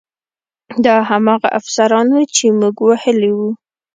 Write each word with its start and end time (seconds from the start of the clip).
دا 0.85 0.95
هماغه 1.09 1.47
افسران 1.59 2.07
وو 2.13 2.23
چې 2.35 2.45
موږ 2.59 2.75
وهلي 2.81 3.31
وو 3.37 3.49